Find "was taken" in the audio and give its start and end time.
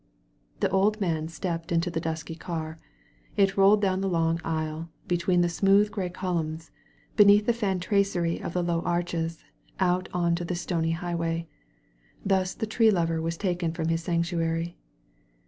13.21-13.73